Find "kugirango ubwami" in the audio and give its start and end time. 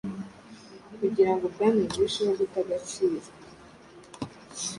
0.99-1.81